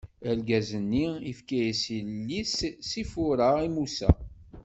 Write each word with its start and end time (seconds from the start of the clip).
Argaz-nni 0.29 1.05
ifka-as 1.31 1.81
yelli-s 1.95 2.55
Sifura 2.89 3.49
i 3.67 3.69
Musa. 3.75 4.09